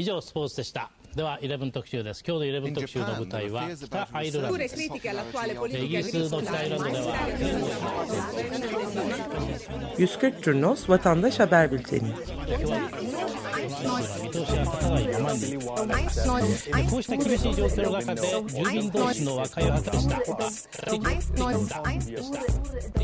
[0.00, 4.97] 以上スポーツでしたでは11特集です今日の11特集の舞台は北アイルランドですイギ
[5.97, 7.17] リスの北アイルランドでは
[9.97, 12.13] 140 Turnos Vatandaş Haber Bülteni
[16.89, 20.17] こうした厳しい状況の中で住民同士の和解を果たした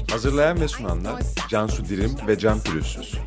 [0.07, 3.17] Hazırlayan ve sunanlar Cansu Dirim ve Can Pürüzsüz.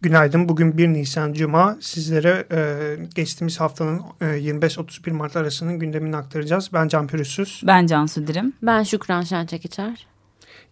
[0.00, 0.48] Günaydın.
[0.48, 1.76] Bugün 1 Nisan Cuma.
[1.80, 6.70] Sizlere e, geçtiğimiz haftanın e, 25-31 Mart arasının gündemini aktaracağız.
[6.72, 7.62] Ben Can Pürüzsüz.
[7.66, 8.52] Ben Cansu Dirim.
[8.62, 10.06] Ben Şükran Şençekiçer.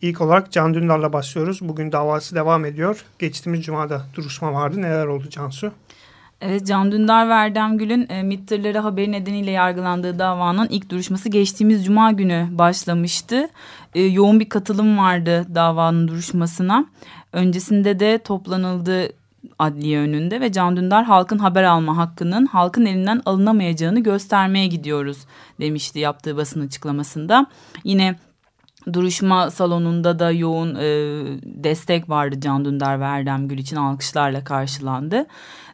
[0.01, 1.59] İlk olarak Can Dündar'la başlıyoruz.
[1.62, 3.05] Bugün davası devam ediyor.
[3.19, 4.83] Geçtiğimiz Cuma'da duruşma vardı.
[4.83, 5.73] Neler oldu Cansu?
[6.45, 11.84] Evet Can Dündar ve Erdem Gül'ün e, MİT haberi nedeniyle yargılandığı davanın ilk duruşması geçtiğimiz
[11.84, 13.48] Cuma günü başlamıştı.
[13.94, 16.84] E, yoğun bir katılım vardı davanın duruşmasına.
[17.33, 19.08] Öncesinde de toplanıldı
[19.58, 25.19] adliye önünde ve Can Dündar halkın haber alma hakkının halkın elinden alınamayacağını göstermeye gidiyoruz
[25.61, 27.47] demişti yaptığı basın açıklamasında.
[27.84, 28.17] Yine
[28.92, 30.84] duruşma salonunda da yoğun e,
[31.45, 35.27] destek vardı Can Dündar ve Erdem Gül için alkışlarla karşılandı.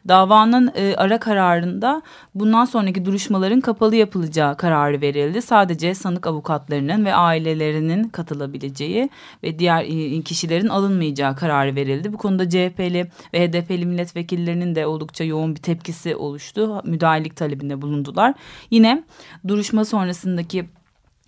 [0.07, 2.01] Davanın e, ara kararında
[2.35, 5.41] bundan sonraki duruşmaların kapalı yapılacağı kararı verildi.
[5.41, 9.09] Sadece sanık avukatlarının ve ailelerinin katılabileceği
[9.43, 12.13] ve diğer e, kişilerin alınmayacağı kararı verildi.
[12.13, 16.81] Bu konuda CHP'li ve HDP'li milletvekillerinin de oldukça yoğun bir tepkisi oluştu.
[16.85, 18.33] Müdahalelik talebinde bulundular.
[18.71, 19.03] Yine
[19.47, 20.65] duruşma sonrasındaki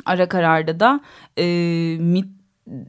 [0.06, 1.00] ara kararda da
[1.38, 1.46] e,
[2.00, 2.28] MIT,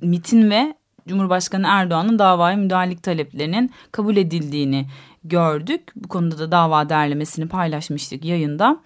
[0.03, 0.75] MIT'in ve
[1.09, 4.87] Cumhurbaşkanı Erdoğan'ın davaya müdahalelik taleplerinin kabul edildiğini
[5.25, 5.83] gördük.
[5.97, 8.81] Bu konuda da dava derlemesini paylaşmıştık yayında.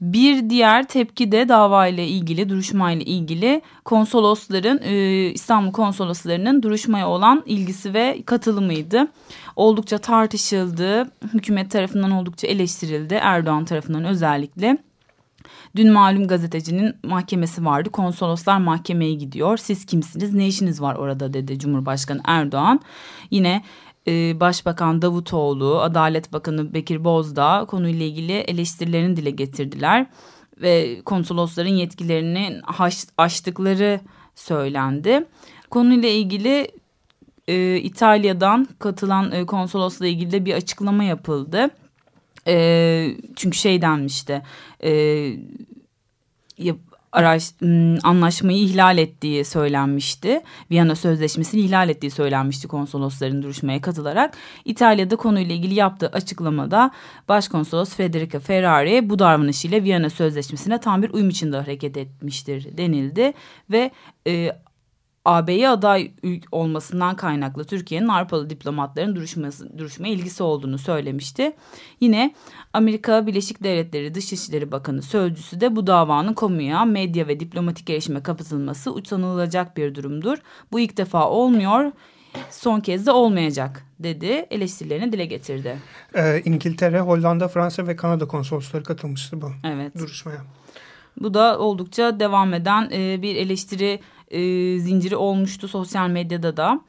[0.00, 7.08] Bir diğer tepki de dava ile ilgili, duruşma ile ilgili konsolosların, e, İstanbul konsoloslarının duruşmaya
[7.08, 9.08] olan ilgisi ve katılımıydı.
[9.56, 14.78] Oldukça tartışıldı, hükümet tarafından oldukça eleştirildi, Erdoğan tarafından özellikle.
[15.76, 17.90] Dün malum gazetecinin mahkemesi vardı.
[17.90, 19.56] Konsoloslar mahkemeye gidiyor.
[19.56, 20.34] Siz kimsiniz?
[20.34, 22.80] Ne işiniz var orada dedi Cumhurbaşkanı Erdoğan.
[23.30, 23.62] Yine
[24.08, 30.06] e, Başbakan Davutoğlu, Adalet Bakanı Bekir Bozdağ konuyla ilgili eleştirilerini dile getirdiler.
[30.62, 32.60] Ve konsolosların yetkilerini
[33.18, 34.00] aştıkları
[34.34, 35.24] söylendi.
[35.70, 36.70] Konuyla ilgili
[37.48, 41.70] e, İtalya'dan katılan e, konsolosla ilgili de bir açıklama yapıldı.
[42.48, 44.42] E, çünkü şey denmişti.
[44.84, 44.90] E,
[46.58, 46.78] yap,
[47.12, 47.52] araç,
[48.02, 50.40] anlaşmayı ihlal ettiği söylenmişti.
[50.70, 54.36] Viyana Sözleşmesi'ni ihlal ettiği söylenmişti konsolosların duruşmaya katılarak.
[54.64, 56.90] İtalya'da konuyla ilgili yaptığı açıklamada
[57.28, 63.32] Başkonsolos Federica Ferrari bu davranışıyla Viyana Sözleşmesi'ne tam bir uyum içinde hareket etmiştir denildi.
[63.70, 63.90] Ve
[64.26, 64.52] e,
[65.28, 66.10] AB'ye aday
[66.52, 71.52] olmasından kaynaklı Türkiye'nin Avrupalı diplomatların duruşması, duruşmaya ilgisi olduğunu söylemişti.
[72.00, 72.34] Yine
[72.72, 78.94] Amerika Birleşik Devletleri Dışişleri Bakanı Sözcüsü de bu davanın kamuya, medya ve diplomatik erişime kapatılması
[78.94, 80.38] utanılacak bir durumdur.
[80.72, 81.92] Bu ilk defa olmuyor,
[82.50, 85.78] son kez de olmayacak dedi, eleştirilerini dile getirdi.
[86.14, 89.98] Ee, İngiltere, Hollanda, Fransa ve Kanada konsolosları katılmıştı bu evet.
[89.98, 90.38] duruşmaya.
[91.20, 94.00] Bu da oldukça devam eden e, bir eleştiri
[94.30, 94.40] e,
[94.78, 96.80] zinciri olmuştu sosyal medyada da.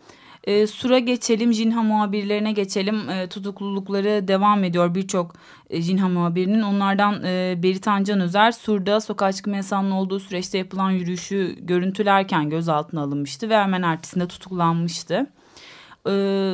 [0.44, 3.10] E, Sur'a geçelim, Jinha muhabirlerine geçelim.
[3.10, 5.36] E, tutuklulukları devam ediyor birçok
[5.70, 6.62] e, Jinha muhabirinin.
[6.62, 13.02] Onlardan e, Beritan Can Özer, Sur'da sokağa çıkma yasağının olduğu süreçte yapılan yürüyüşü görüntülerken gözaltına
[13.02, 15.28] alınmıştı ve hemen ertesinde tutuklanmıştı.
[16.08, 16.12] E,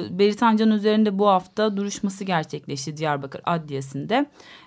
[0.10, 4.26] Beritan Can Özer'in de bu hafta duruşması gerçekleşti Diyarbakır Adliyesi'nde.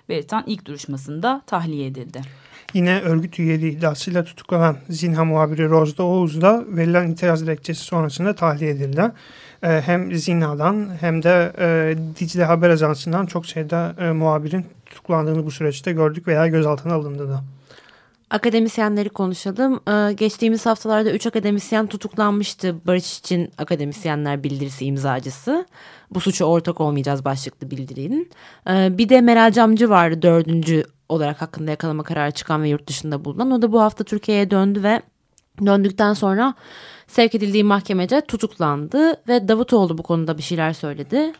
[0.09, 2.21] Beritan ilk duruşmasında tahliye edildi.
[2.73, 8.71] Yine örgüt üyeliği iddiasıyla tutuklanan Zinha muhabiri Rozda Oğuz da verilen itiraz dilekçesi sonrasında tahliye
[8.71, 9.11] edildi.
[9.63, 15.51] E, hem Zinha'dan hem de e, Dicle Haber Ajansı'ndan çok sayıda e, muhabirin tutuklandığını bu
[15.51, 17.43] süreçte gördük veya gözaltına alındı da.
[18.29, 19.79] Akademisyenleri konuşalım.
[19.89, 22.75] Ee, geçtiğimiz haftalarda 3 akademisyen tutuklanmıştı.
[22.87, 25.65] Barış için akademisyenler bildirisi imzacısı.
[26.11, 28.31] Bu suça ortak olmayacağız başlıklı bildirinin.
[28.69, 33.25] Ee, bir de Meral Camcı vardı dördüncü olarak hakkında yakalama kararı çıkan ve yurt dışında
[33.25, 33.51] bulunan.
[33.51, 35.01] O da bu hafta Türkiye'ye döndü ve
[35.65, 36.53] döndükten sonra
[37.07, 41.33] sevk edildiği mahkemece tutuklandı ve Davutoğlu bu konuda bir şeyler söyledi.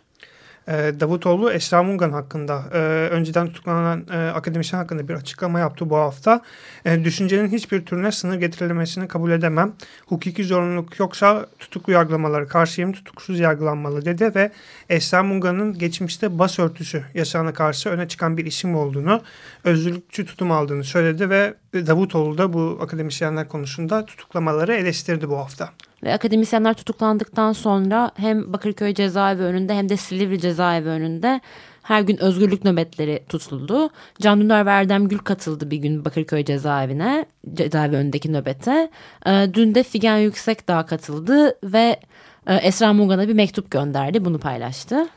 [0.69, 2.77] E, Davutoğlu Esra Mungan hakkında e,
[3.12, 6.42] önceden tutuklanan e, akademisyen hakkında bir açıklama yaptı bu hafta.
[6.86, 9.74] E, düşüncenin hiçbir türüne sınır getirilmesini kabul edemem.
[10.06, 14.51] Hukuki zorunluluk yoksa tutuklu yargılamaları karşıyım tutuksuz yargılanmalı dedi ve
[14.89, 19.21] Esra Mungan'ın geçmişte bas örtüsü yasağına karşı öne çıkan bir isim olduğunu,
[19.63, 25.69] özgürlükçü tutum aldığını söyledi ve Davutoğlu da bu akademisyenler konusunda tutuklamaları eleştirdi bu hafta.
[26.04, 31.42] Ve akademisyenler tutuklandıktan sonra hem Bakırköy cezaevi önünde hem de Silivri cezaevi önünde
[31.84, 33.90] her gün özgürlük nöbetleri tutuldu.
[34.22, 38.92] Can Dündar ve Erdem Gül katıldı bir gün Bakırköy cezaevine, cezaevi önündeki nöbete.
[39.28, 42.00] Ee, dün de Figen Yüksekdağ katıldı ve
[42.48, 45.07] e, Esra Mugan'a bir mektup gönderdi, bunu paylaştı.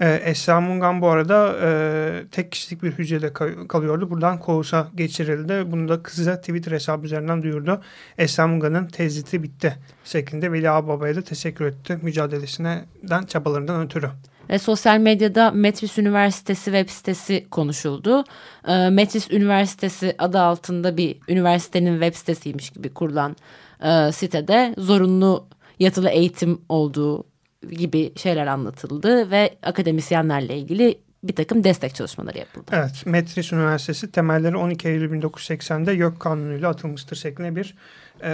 [0.00, 3.32] Ee, Esra Mungan bu arada e, tek kişilik bir hücrede
[3.68, 4.10] kalıyordu.
[4.10, 5.72] Buradan Koğuş'a geçirildi.
[5.72, 7.80] Bunu da kızı Twitter hesabı üzerinden duyurdu.
[8.18, 14.10] Esra Mungan'ın teziti bitti şeklinde Veli Ağbaba'ya da teşekkür etti mücadelesinden, çabalarından ötürü.
[14.48, 18.24] E, sosyal medyada Metris Üniversitesi web sitesi konuşuldu.
[18.68, 23.36] E, Metris Üniversitesi adı altında bir üniversitenin web sitesiymiş gibi kurulan
[23.84, 25.46] e, sitede zorunlu
[25.78, 27.31] yatılı eğitim olduğu
[27.70, 32.70] gibi şeyler anlatıldı ve akademisyenlerle ilgili bir takım destek çalışmaları yapıldı.
[32.72, 37.74] Evet, Metris Üniversitesi temelleri 12 Eylül 1980'de YÖK kanunuyla atılmıştır şeklinde bir
[38.22, 38.30] e,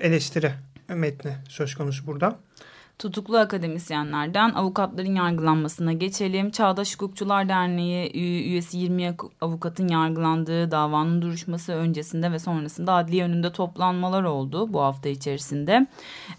[0.00, 0.52] eleştiri
[0.88, 2.38] metni söz konusu burada.
[3.02, 6.50] Tutuklu akademisyenlerden avukatların yargılanmasına geçelim.
[6.50, 14.22] Çağdaş Hukukçular Derneği üyesi 20 avukatın yargılandığı davanın duruşması öncesinde ve sonrasında adliye önünde toplanmalar
[14.22, 15.86] oldu bu hafta içerisinde.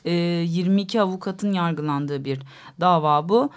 [0.06, 2.40] 22 avukatın yargılandığı bir
[2.80, 3.50] dava bu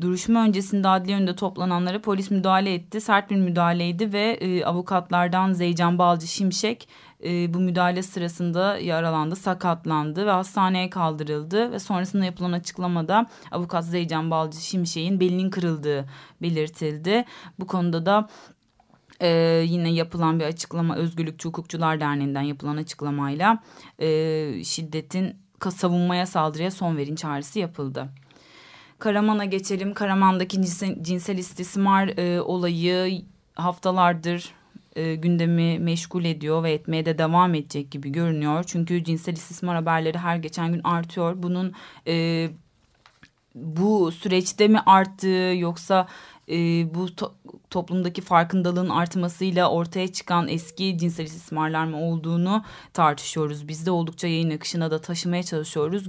[0.00, 3.00] duruşma öncesinde adliye önünde toplananlara polis müdahale etti.
[3.00, 6.88] Sert bir müdahaleydi ve e, avukatlardan Zeycan Balcı Şimşek
[7.24, 14.30] e, bu müdahale sırasında yaralandı, sakatlandı ve hastaneye kaldırıldı ve sonrasında yapılan açıklamada avukat Zeycan
[14.30, 16.06] Balcı Şimşek'in belinin kırıldığı
[16.42, 17.24] belirtildi.
[17.58, 18.28] Bu konuda da
[19.22, 23.62] ee, yine yapılan bir açıklama Özgürlükçü Hukukçular Derneği'nden yapılan açıklamayla
[23.98, 25.36] e, şiddetin
[25.68, 28.08] savunmaya saldırıya son verin çağrısı yapıldı.
[28.98, 29.94] Karaman'a geçelim.
[29.94, 30.62] Karaman'daki
[31.02, 33.22] cinsel istismar e, olayı
[33.54, 34.54] haftalardır
[34.96, 38.64] e, gündemi meşgul ediyor ve etmeye de devam edecek gibi görünüyor.
[38.66, 41.42] Çünkü cinsel istismar haberleri her geçen gün artıyor.
[41.42, 41.72] Bunun
[42.06, 42.48] e,
[43.54, 46.08] bu süreçte mi arttığı yoksa
[46.48, 46.54] e,
[46.94, 47.34] bu to
[47.70, 53.68] toplumdaki farkındalığın artmasıyla ortaya çıkan eski cinsel istismarlar mı olduğunu tartışıyoruz.
[53.68, 56.08] Biz de oldukça yayın akışına da taşımaya çalışıyoruz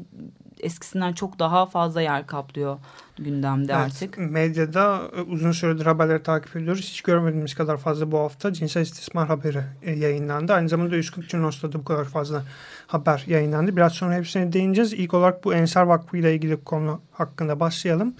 [0.63, 2.77] eskisinden çok daha fazla yer kaplıyor
[3.19, 4.17] gündemde evet, artık.
[4.17, 6.81] Medyada e, uzun süredir haberleri takip ediyoruz.
[6.81, 10.53] Hiç görmediğimiz kadar fazla bu hafta cinsel istismar haberi e, yayınlandı.
[10.53, 12.43] Aynı zamanda 140 Cunos'ta da bu kadar fazla
[12.87, 13.75] haber yayınlandı.
[13.77, 14.93] Biraz sonra hepsine değineceğiz.
[14.93, 18.13] İlk olarak bu Ensar Vakfı ile ilgili konu hakkında başlayalım.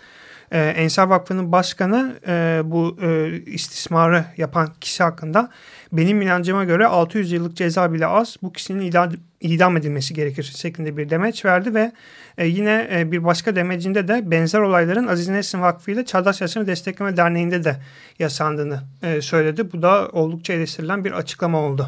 [0.51, 5.49] Ee, Ensar Vakfı'nın başkanı e, bu e, istismarı yapan kişi hakkında
[5.91, 9.11] benim inancıma göre 600 yıllık ceza bile az bu kişinin idam,
[9.41, 11.91] idam edilmesi gerekir şeklinde bir demeç verdi ve
[12.37, 16.67] e, yine e, bir başka demecinde de benzer olayların Aziz Nesin Vakfı ile Çağdaş Yaşamı
[16.67, 17.77] Destekleme Derneği'nde de
[18.19, 19.71] yasandığını e, söyledi.
[19.73, 21.87] Bu da oldukça eleştirilen bir açıklama oldu.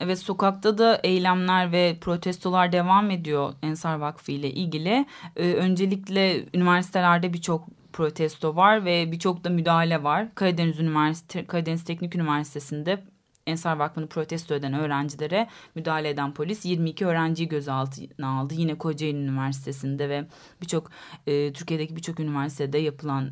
[0.00, 5.06] Evet sokakta da eylemler ve protestolar devam ediyor Ensar Vakfı ile ilgili.
[5.36, 10.34] Ee, öncelikle üniversitelerde birçok protesto var ve birçok da müdahale var.
[10.34, 13.02] Karadeniz Üniversite Karadeniz Teknik Üniversitesi'nde
[13.46, 18.54] Ensar Vakfı'nı protesto eden öğrencilere müdahale eden polis 22 öğrenciyi gözaltına aldı.
[18.56, 20.26] Yine Kocaeli Üniversitesi'nde ve
[20.62, 20.90] birçok
[21.26, 23.30] e, Türkiye'deki birçok üniversitede yapılan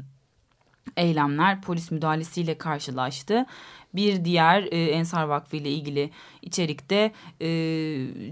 [0.97, 3.47] eylemler polis müdahalesiyle karşılaştı.
[3.95, 6.11] Bir diğer e, Ensar Vakfı ile ilgili
[6.42, 7.49] içerikte e,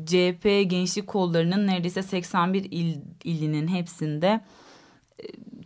[0.06, 4.40] CHP gençlik kollarının neredeyse 81 il, ilinin hepsinde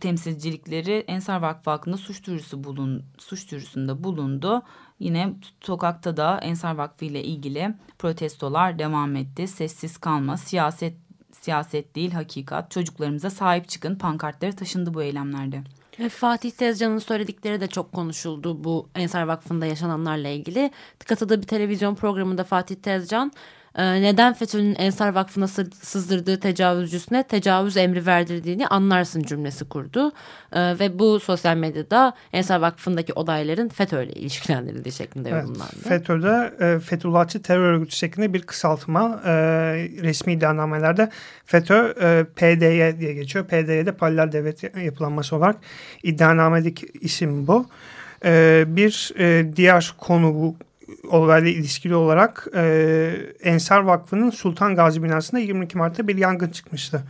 [0.01, 4.61] temsilcilikleri Ensar Vakfı hakkında suç duyurusu bulun, suç duyurusunda bulundu.
[4.99, 9.47] Yine sokakta da Ensar Vakfı ile ilgili protestolar devam etti.
[9.47, 10.93] Sessiz kalma, siyaset
[11.31, 12.71] siyaset değil hakikat.
[12.71, 15.63] Çocuklarımıza sahip çıkın pankartları taşındı bu eylemlerde.
[15.99, 20.71] Ve Fatih Tezcan'ın söyledikleri de çok konuşuldu bu Ensar Vakfı'nda yaşananlarla ilgili.
[21.05, 23.31] Katıldığı bir televizyon programında Fatih Tezcan
[23.79, 30.11] ee, neden FETÖ'nün Ensar Vakfı'na sızdırdığı tecavüzcüsüne tecavüz emri verdirdiğini anlarsın cümlesi kurdu.
[30.53, 35.75] Ee, ve bu sosyal medyada Ensar Vakfı'ndaki olayların FETÖ ile ilişkilendirildiği şeklinde evet, yorumlandı.
[35.87, 39.31] FETÖ'de e, Fethullahçı terör örgütü şeklinde bir kısaltma e,
[40.01, 41.09] resmi iddianamelerde
[41.45, 43.45] FETÖ e, PDY diye geçiyor.
[43.45, 45.55] PDY'de paralel devlet yapılanması olarak
[46.03, 47.65] iddianamedeki isim bu.
[48.25, 50.55] E, bir e, diğer konu bu
[51.09, 57.03] olayla ilişkili olarak e, Ensar Vakfı'nın Sultan Gazi binasında 22 Mart'ta bir yangın çıkmıştı.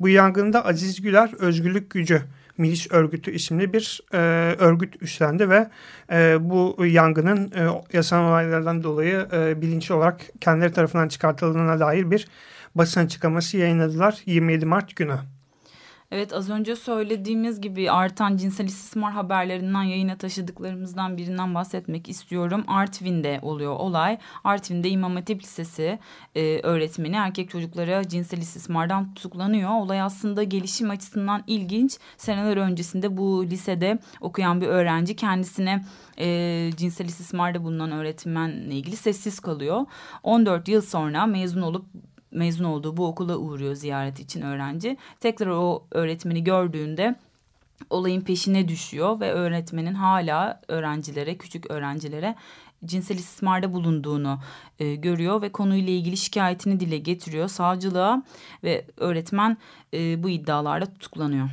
[0.00, 2.22] Bu yangında Aziz Güler Özgürlük Gücü
[2.58, 4.18] Milis Örgütü isimli bir e,
[4.58, 5.68] örgüt üstlendi ve
[6.12, 12.28] e, bu yangının e, yaşanan olaylardan dolayı e, bilinçli olarak kendileri tarafından çıkartıldığına dair bir
[12.74, 15.18] basın açıklaması yayınladılar 27 Mart günü.
[16.10, 22.64] Evet az önce söylediğimiz gibi artan cinsel istismar haberlerinden yayına taşıdıklarımızdan birinden bahsetmek istiyorum.
[22.66, 24.18] Artvin'de oluyor olay.
[24.44, 25.98] Artvin'de İmam Hatip Lisesi
[26.34, 29.70] e, öğretmeni erkek çocuklara cinsel istismardan tutuklanıyor.
[29.70, 31.98] Olay aslında gelişim açısından ilginç.
[32.16, 35.84] Seneler öncesinde bu lisede okuyan bir öğrenci kendisine
[36.18, 39.86] e, cinsel istismarda bulunan öğretmenle ilgili sessiz kalıyor.
[40.22, 41.86] 14 yıl sonra mezun olup
[42.34, 44.96] mezun olduğu bu okula uğruyor ziyaret için öğrenci.
[45.20, 47.14] Tekrar o öğretmeni gördüğünde
[47.90, 52.34] olayın peşine düşüyor ve öğretmenin hala öğrencilere, küçük öğrencilere
[52.84, 54.38] cinsel istismarda bulunduğunu
[54.78, 58.22] e, görüyor ve konuyla ilgili şikayetini dile getiriyor savcılığa
[58.64, 59.56] ve öğretmen
[59.94, 61.50] e, bu iddialarla tutuklanıyor.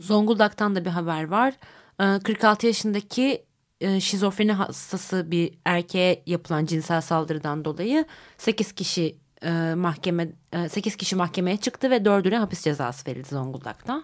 [0.00, 1.54] Zonguldak'tan da bir haber var.
[2.00, 3.44] E, 46 yaşındaki
[3.80, 8.04] e, şizofreni hastası bir erkeğe yapılan cinsel saldırıdan dolayı
[8.38, 14.02] 8 kişi e, mahkeme e, 8 kişi mahkemeye çıktı ve 4'üne hapis cezası verildi Zonguldak'ta.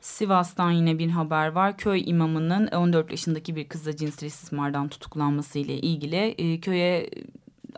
[0.00, 1.76] Sivas'tan yine bir haber var.
[1.76, 7.10] Köy imamının 14 yaşındaki bir kızla cinsel istismardan tutuklanması ile ilgili e, köye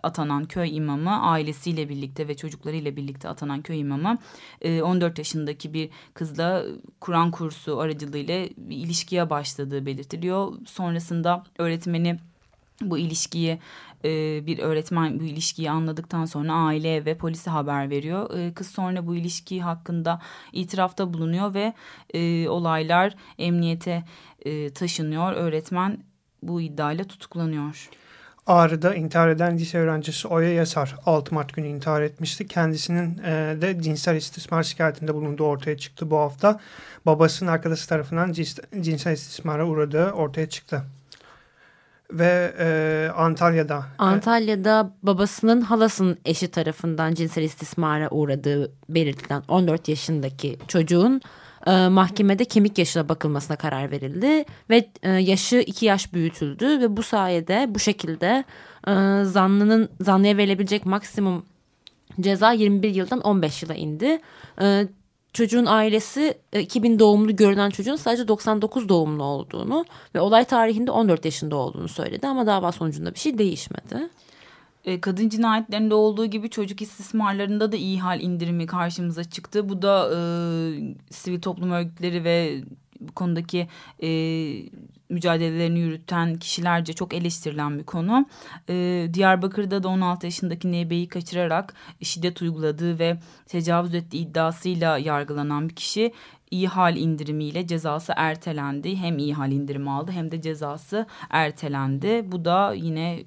[0.03, 4.19] atanan köy imamı ailesiyle birlikte ve çocuklarıyla birlikte atanan köy imamı
[4.65, 6.65] 14 e, yaşındaki bir kızla
[7.01, 10.53] Kur'an kursu aracılığıyla bir ilişkiye başladığı belirtiliyor.
[10.67, 12.19] Sonrasında öğretmeni
[12.81, 13.59] bu ilişkiyi
[14.05, 18.39] e, bir öğretmen bu ilişkiyi anladıktan sonra aile ve polise haber veriyor.
[18.39, 20.21] E, kız sonra bu ilişki hakkında
[20.53, 21.75] itirafta bulunuyor ve
[22.15, 24.05] e, olaylar emniyete
[24.75, 25.33] taşınıyor.
[25.33, 25.99] Öğretmen
[26.43, 27.91] bu iddiayla tutuklanıyor.
[28.47, 32.47] Ağrı'da intihar eden lise öğrencisi Oya Yasar 6 Mart günü intihar etmişti.
[32.47, 36.61] Kendisinin e, de cinsel istismar şikayetinde bulunduğu ortaya çıktı bu hafta.
[37.07, 38.33] Babasının arkadaşı tarafından
[38.81, 40.83] cinsel istismara uğradığı ortaya çıktı
[42.11, 43.85] ve e, Antalya'da.
[43.99, 51.21] Antalya'da babasının halasının eşi tarafından cinsel istismara uğradığı belirtilen 14 yaşındaki çocuğun
[51.67, 57.03] e, mahkemede kemik yaşına bakılmasına karar verildi ve e, yaşı 2 yaş büyütüldü ve bu
[57.03, 58.45] sayede bu şekilde
[58.89, 61.45] e, zanlının zanlıya verilebilecek maksimum
[62.21, 64.19] ceza 21 yıldan 15 yıla indi.
[64.61, 64.89] E,
[65.35, 71.25] çocuğun ailesi 2000 e, doğumlu görünen çocuğun sadece 99 doğumlu olduğunu ve olay tarihinde 14
[71.25, 74.09] yaşında olduğunu söyledi ama dava sonucunda bir şey değişmedi.
[74.85, 79.69] E, kadın cinayetlerinde olduğu gibi çocuk istismarlarında da iyi hal indirimi karşımıza çıktı.
[79.69, 80.19] Bu da e,
[81.11, 82.63] sivil toplum örgütleri ve
[83.01, 83.69] bu konudaki
[84.03, 84.09] e,
[85.09, 88.27] mücadelelerini yürüten kişilerce çok eleştirilen bir konu.
[88.69, 95.75] E, Diyarbakır'da da 16 yaşındaki Nebe'yi kaçırarak şiddet uyguladığı ve tecavüz ettiği iddiasıyla yargılanan bir
[95.75, 96.13] kişi
[96.51, 98.97] iyi hal indirimiyle cezası ertelendi.
[98.97, 102.25] Hem iyi hal indirimi aldı hem de cezası ertelendi.
[102.33, 103.25] Bu da yine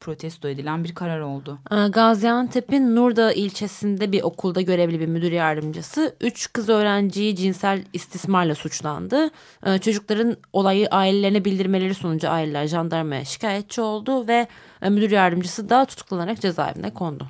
[0.00, 1.58] protesto edilen bir karar oldu.
[1.72, 8.54] Ee, Gaziantep'in Nurda ilçesinde bir okulda görevli bir müdür yardımcısı üç kız öğrenciyi cinsel istismarla
[8.54, 9.30] suçlandı.
[9.66, 14.46] Ee, çocukların olayı ailelerine bildirmeleri sonucu aileler jandarmaya şikayetçi oldu ve
[14.82, 17.26] e, müdür yardımcısı da tutuklanarak cezaevine kondu.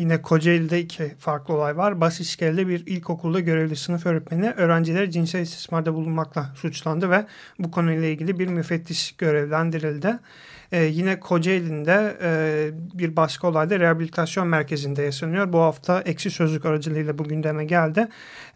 [0.00, 2.00] Yine Kocaeli'de iki farklı olay var.
[2.00, 7.26] Basişkele'de bir ilkokulda görevli sınıf öğretmeni öğrencileri cinsel istismarda bulunmakla suçlandı ve
[7.58, 10.18] bu konuyla ilgili bir müfettiş görevlendirildi.
[10.72, 15.52] E, yine Kocaeli'nde e, bir başka olayda rehabilitasyon merkezinde yaşanıyor.
[15.52, 18.08] Bu hafta eksi sözlük aracılığıyla bu gündeme geldi.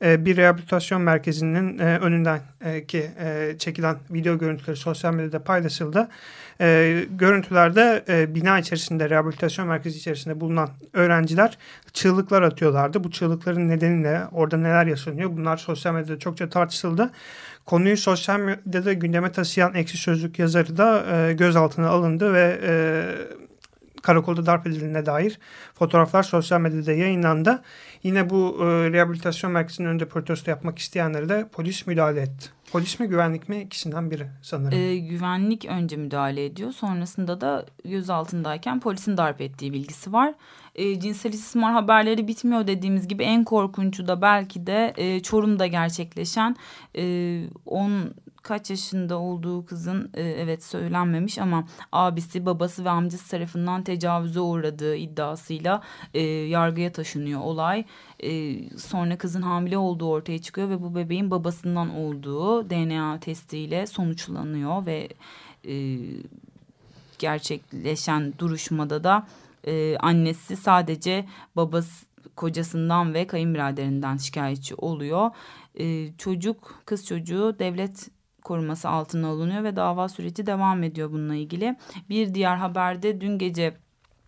[0.03, 6.09] E, bir rehabilitasyon merkezinin e, önünden e, ki e, çekilen video görüntüleri sosyal medyada paylaşıldı.
[6.61, 11.59] E, görüntülerde e, bina içerisinde rehabilitasyon merkezi içerisinde bulunan öğrenciler
[11.93, 13.05] çığlıklar atıyorlardı.
[13.05, 14.21] Bu çığlıkların nedeni ne?
[14.33, 15.31] Orada neler yaşanıyor?
[15.37, 17.11] Bunlar sosyal medyada çokça tartışıldı.
[17.67, 22.73] Konuyu sosyal medyada gündeme taşıyan ekşi sözlük yazarı da e, gözaltına alındı ve e,
[24.05, 25.39] karakolda darp edildiğine dair
[25.75, 27.63] fotoğraflar sosyal medyada yayınlandı.
[28.03, 32.49] Yine bu e, rehabilitasyon merkezinin önünde protesto yapmak isteyenlere de polis müdahale etti.
[32.73, 34.79] Polis mi güvenlik mi ikisinden biri sanırım.
[34.79, 36.73] E, güvenlik önce müdahale ediyor.
[36.73, 40.35] Sonrasında da gözaltındayken polisin darp ettiği bilgisi var.
[40.75, 46.57] E, cinsel istismar haberleri bitmiyor dediğimiz gibi en korkuncu da belki de e, Çorum'da gerçekleşen
[46.95, 48.11] 10 e,
[48.45, 54.97] kaç yaşında olduğu kızın e, evet söylenmemiş ama abisi babası ve amcası tarafından tecavüze uğradığı
[54.97, 55.83] iddiasıyla
[56.15, 57.85] e, yargıya taşınıyor olay.
[58.21, 64.87] E, sonra kızın hamile olduğu ortaya çıkıyor ve bu bebeğin babasından olduğu DNA testiyle sonuçlanıyor
[64.87, 65.09] ve
[65.69, 65.99] e,
[67.19, 69.27] gerçekleşen duruşmada da
[69.67, 71.25] e, annesi sadece
[71.57, 75.31] babası kocasından ve kayınbiraderinden şikayetçi oluyor.
[75.79, 78.14] E, çocuk, kız çocuğu devlet
[78.45, 81.77] koruması altına alınıyor ve dava süreci devam ediyor bununla ilgili.
[82.09, 83.75] Bir diğer haberde dün gece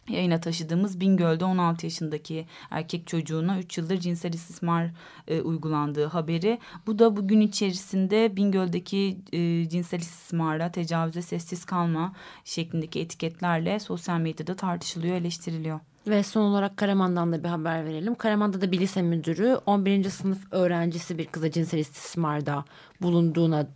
[0.09, 4.91] yayına taşıdığımız Bingöl'de 16 yaşındaki erkek çocuğuna 3 yıldır cinsel istismar
[5.29, 6.59] e, uygulandığı haberi.
[6.87, 12.13] Bu da bugün içerisinde Bingöl'deki e, cinsel istismara, tecavüze sessiz kalma
[12.45, 15.81] şeklindeki etiketlerle sosyal medyada tartışılıyor, eleştiriliyor.
[16.07, 18.15] Ve son olarak Karaman'dan da bir haber verelim.
[18.15, 20.11] Karaman'da da bir lise müdürü 11.
[20.11, 22.65] sınıf öğrencisi bir kıza cinsel istismarda
[23.03, 23.67] bulunduğuna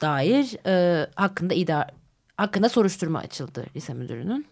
[0.00, 1.90] dair e, hakkında idare
[2.36, 4.46] hakkında soruşturma açıldı lise müdürünün.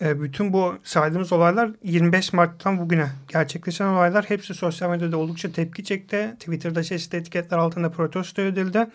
[0.00, 5.84] E, bütün bu saydığımız olaylar 25 Mart'tan bugüne gerçekleşen olaylar hepsi sosyal medyada oldukça tepki
[5.84, 6.34] çekti.
[6.40, 8.86] Twitter'da çeşitli etiketler altında protesto edildi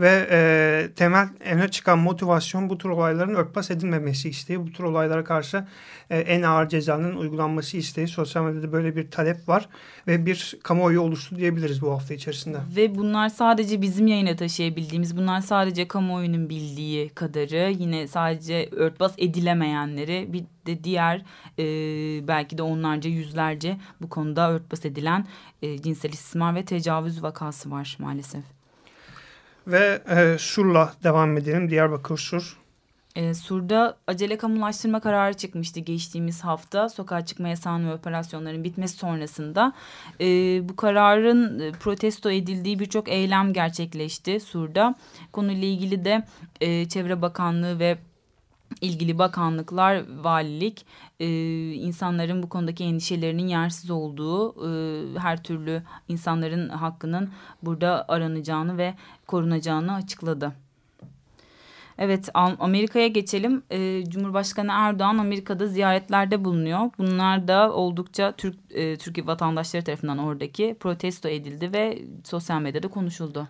[0.00, 4.60] ve e, temel öne çıkan motivasyon bu tür olayların örtbas edilmemesi isteği.
[4.60, 5.64] Bu tür olaylara karşı
[6.10, 8.08] e, en ağır cezanın uygulanması isteği.
[8.08, 9.68] Sosyal medyada böyle bir talep var
[10.06, 12.58] ve bir kamuoyu oluştu diyebiliriz bu hafta içerisinde.
[12.76, 20.28] Ve bunlar sadece bizim yayına taşıyabildiğimiz, bunlar sadece kamuoyunun bildiği kadarı, yine sadece örtbas edilemeyenleri
[20.32, 21.22] bir de diğer
[21.58, 21.64] e,
[22.28, 25.26] belki de onlarca yüzlerce bu konuda örtbas edilen
[25.62, 28.44] e, cinsel istismar ve tecavüz vakası var maalesef.
[29.66, 31.70] Ve e, Sur'la devam edelim.
[31.70, 32.60] Diyarbakır Sur.
[33.16, 36.88] E, Sur'da acele kamulaştırma kararı çıkmıştı geçtiğimiz hafta.
[36.88, 39.72] Sokağa çıkma yasağının ve operasyonların bitmesi sonrasında.
[40.20, 40.24] E,
[40.68, 44.94] bu kararın e, protesto edildiği birçok eylem gerçekleşti Sur'da.
[45.32, 46.26] Konuyla ilgili de
[46.60, 47.98] e, Çevre Bakanlığı ve
[48.80, 50.86] ilgili bakanlıklar, valilik
[51.20, 51.26] e,
[51.72, 57.30] insanların bu konudaki endişelerinin yersiz olduğu, e, her türlü insanların hakkının
[57.62, 58.94] burada aranacağını ve
[59.26, 60.52] korunacağını açıkladı.
[62.00, 63.62] Evet Amerika'ya geçelim.
[63.70, 66.90] Ee, Cumhurbaşkanı Erdoğan Amerika'da ziyaretlerde bulunuyor.
[66.98, 73.48] Bunlar da oldukça Türk e, Türkiye vatandaşları tarafından oradaki protesto edildi ve sosyal medyada konuşuldu.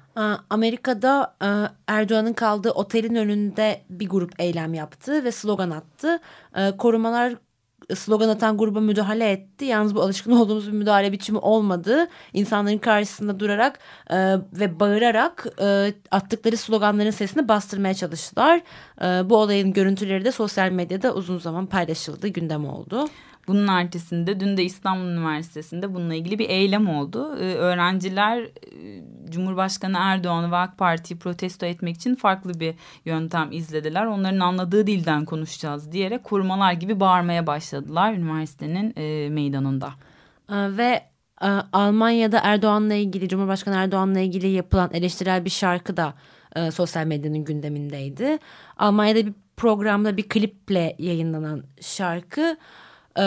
[0.50, 1.48] Amerika'da e,
[1.86, 6.20] Erdoğan'ın kaldığı otelin önünde bir grup eylem yaptı ve slogan attı.
[6.56, 7.34] E, korumalar
[7.94, 9.64] slogan atan gruba müdahale etti.
[9.64, 12.08] Yalnız bu alışkın olduğumuz bir müdahale biçimi olmadı.
[12.32, 13.78] İnsanların karşısında durarak
[14.10, 14.16] e,
[14.52, 18.62] ve bağırarak e, attıkları sloganların sesini bastırmaya çalıştılar.
[19.02, 23.08] E, bu olayın görüntüleri de sosyal medyada uzun zaman paylaşıldı, gündem oldu.
[23.48, 27.36] Bunun ertesinde dün de İstanbul Üniversitesi'nde bununla ilgili bir eylem oldu.
[27.40, 28.48] Ee, öğrenciler e,
[29.30, 34.06] Cumhurbaşkanı Erdoğan'ı ve AK Parti'yi protesto etmek için farklı bir yöntem izlediler.
[34.06, 39.90] Onların anladığı dilden konuşacağız diyerek kurmalar gibi bağırmaya başladılar üniversitenin e, meydanında.
[40.50, 41.02] Ee, ve
[41.42, 46.14] e, Almanya'da Erdoğan'la ilgili Cumhurbaşkanı Erdoğan'la ilgili yapılan eleştirel bir şarkı da
[46.56, 48.38] e, sosyal medyanın gündemindeydi.
[48.76, 52.56] Almanya'da bir programda bir kliple yayınlanan şarkı
[53.18, 53.24] e,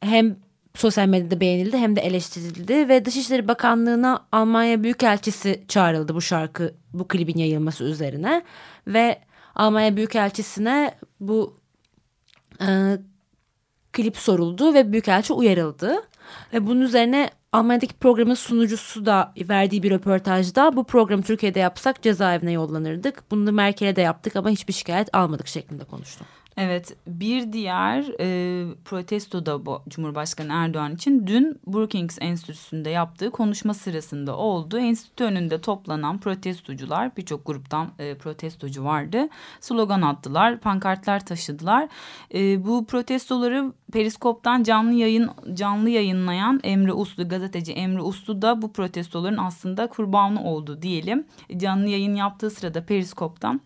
[0.00, 0.36] hem
[0.74, 7.08] sosyal medyada beğenildi hem de eleştirildi ve Dışişleri Bakanlığı'na Almanya Büyükelçisi çağrıldı bu şarkı bu
[7.08, 8.42] klibin yayılması üzerine
[8.86, 9.18] ve
[9.54, 11.60] Almanya Büyükelçisi'ne bu
[12.62, 12.98] e,
[13.92, 15.96] klip soruldu ve Büyükelçi uyarıldı
[16.52, 22.52] ve bunun üzerine Almanya'daki programın sunucusu da verdiği bir röportajda bu programı Türkiye'de yapsak cezaevine
[22.52, 23.30] yollanırdık.
[23.30, 26.24] Bunu da Merkel'e de yaptık ama hiçbir şikayet almadık şeklinde konuştu.
[26.56, 33.74] Evet bir diğer e, protesto da bu Cumhurbaşkanı Erdoğan için dün Brookings Enstitüsü'nde yaptığı konuşma
[33.74, 34.78] sırasında oldu.
[34.78, 39.28] Enstitü önünde toplanan protestocular birçok gruptan e, protestocu vardı.
[39.60, 41.88] Slogan attılar, pankartlar taşıdılar.
[42.34, 48.72] E, bu protestoları Periskop'tan canlı yayın canlı yayınlayan Emre Uslu gazeteci Emre Uslu da bu
[48.72, 51.26] protestoların aslında kurbanı oldu diyelim.
[51.56, 53.60] Canlı yayın yaptığı sırada Periskop'tan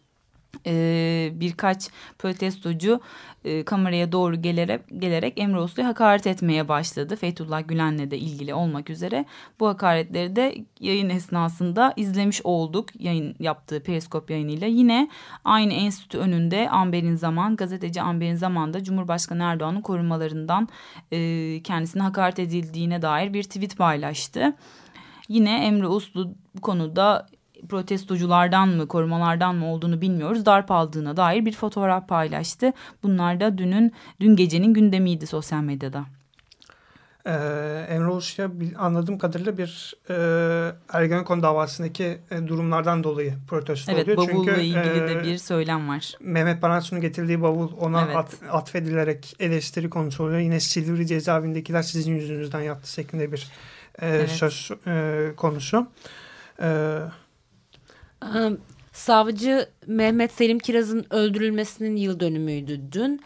[0.66, 1.88] e, birkaç
[2.18, 3.00] protestocu
[3.44, 7.16] e, kameraya doğru gelerek, gelerek Emre Uslu'ya hakaret etmeye başladı.
[7.16, 9.24] Fethullah Gülen'le de ilgili olmak üzere.
[9.60, 13.00] Bu hakaretleri de yayın esnasında izlemiş olduk.
[13.00, 14.66] Yayın yaptığı periskop yayınıyla.
[14.66, 15.08] Yine
[15.44, 20.68] aynı enstitü önünde Amber'in Zaman, gazeteci Amber'in Zaman da Cumhurbaşkanı Erdoğan'ın korumalarından
[21.12, 24.56] e, kendisine hakaret edildiğine dair bir tweet paylaştı.
[25.28, 27.26] Yine Emre Uslu bu konuda
[27.68, 32.72] protestoculardan mı korumalardan mı olduğunu bilmiyoruz darp aldığına dair bir fotoğraf paylaştı.
[33.02, 36.04] Bunlar da dünün dün gecenin gündemiydi sosyal medyada.
[37.26, 40.14] Ee, Emre Uluçya anladığım kadarıyla bir e,
[40.92, 44.18] Ergenekon davasındaki e, durumlardan dolayı protesto evet, oluyor.
[44.18, 46.12] Evet bavulla Çünkü, ilgili e, de bir söylem var.
[46.20, 48.16] Mehmet Baransu'nun getirdiği bavul ona evet.
[48.16, 50.38] at, atfedilerek eleştiri konusu oluyor.
[50.38, 53.48] Yine Silivri cezaevindekiler sizin yüzünüzden yattı şeklinde bir
[54.00, 54.30] e, evet.
[54.30, 55.86] söz e, konusu.
[56.58, 57.02] Evet.
[58.92, 63.22] Savcı Mehmet Selim Kiraz'ın öldürülmesinin yıl dönümüydü dün.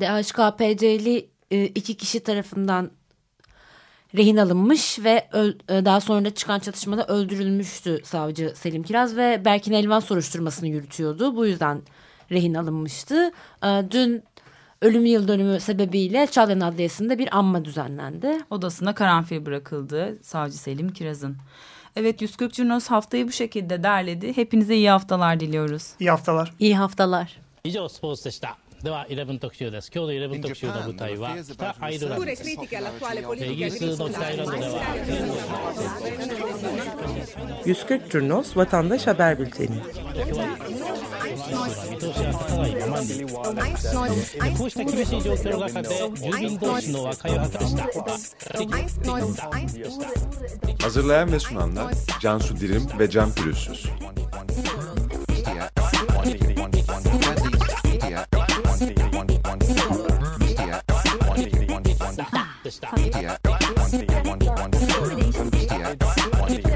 [0.00, 2.90] DHKPC'li iki kişi tarafından
[4.14, 5.28] rehin alınmış ve
[5.68, 11.36] daha sonra çıkan çatışmada öldürülmüştü savcı Selim Kiraz ve Berkin Elvan soruşturmasını yürütüyordu.
[11.36, 11.82] Bu yüzden
[12.30, 13.32] rehin alınmıştı.
[13.90, 14.24] Dün
[14.82, 18.38] ölüm yıl dönümü sebebiyle Çağlayan Adliyesi'nde bir anma düzenlendi.
[18.50, 21.36] Odasına karanfil bırakıldı savcı Selim Kiraz'ın.
[21.95, 24.37] Evet 140 Curnos haftayı bu şekilde derledi.
[24.37, 25.93] Hepinize iyi haftalar diliyoruz.
[25.99, 26.53] İyi haftalar.
[26.59, 27.41] İyi haftalar.
[27.63, 34.81] 以上スポーツでしたでは11特集です今日の11特集の舞台は北アイルランドですイギリスの北アイルランドでは
[37.63, 39.79] 140 Curnos Vatandaş Haber Bülteni
[41.89, 43.07] 見通しが立たないままに
[44.57, 47.81] こうした厳しい状況の中で住民同士の和解を図りした
[50.81, 53.89] Hazırlayan ve sunanlar Cansu Dirim ve Can Pürüzsüz.